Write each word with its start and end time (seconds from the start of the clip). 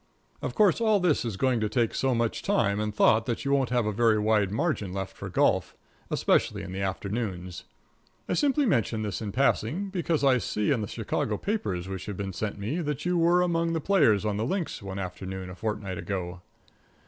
Of 0.41 0.55
course, 0.55 0.81
all 0.81 0.99
this 0.99 1.23
is 1.23 1.37
going 1.37 1.59
to 1.59 1.69
take 1.69 1.93
so 1.93 2.15
much 2.15 2.41
time 2.41 2.79
and 2.79 2.91
thought 2.91 3.27
that 3.27 3.45
you 3.45 3.51
won't 3.51 3.69
have 3.69 3.85
a 3.85 3.91
very 3.91 4.17
wide 4.17 4.51
margin 4.51 4.91
left 4.93 5.15
for 5.15 5.29
golf 5.29 5.75
especially 6.09 6.63
in 6.63 6.71
the 6.71 6.81
afternoons. 6.81 7.65
I 8.27 8.33
simply 8.33 8.65
mention 8.65 9.03
this 9.03 9.21
in 9.21 9.31
passing, 9.31 9.91
because 9.91 10.23
I 10.23 10.39
see 10.39 10.71
in 10.71 10.81
the 10.81 10.87
Chicago 10.87 11.37
papers 11.37 11.87
which 11.87 12.07
have 12.07 12.17
been 12.17 12.33
sent 12.33 12.57
me 12.57 12.81
that 12.81 13.05
you 13.05 13.15
were 13.15 13.43
among 13.43 13.73
the 13.73 13.79
players 13.79 14.25
on 14.25 14.37
the 14.37 14.43
links 14.45 14.81
one 14.81 14.97
afternoon 14.97 15.51
a 15.51 15.55
fortnight 15.55 15.99
ago. 15.99 16.41